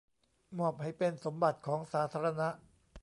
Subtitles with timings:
[0.57, 2.49] มอบให้เป็นสมบัติของสาธารณะ